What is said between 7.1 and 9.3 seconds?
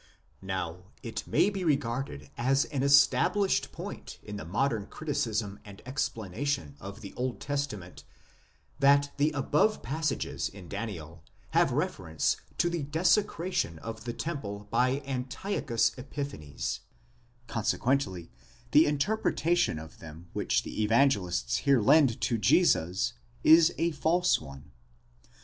Old Testament, that the